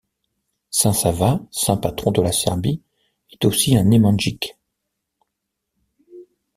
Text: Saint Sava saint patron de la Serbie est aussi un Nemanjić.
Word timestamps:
Saint 0.71 0.93
Sava 0.93 1.39
saint 1.51 1.77
patron 1.77 2.09
de 2.09 2.23
la 2.23 2.31
Serbie 2.31 2.81
est 3.31 3.45
aussi 3.45 3.77
un 3.77 3.83
Nemanjić. 3.83 4.57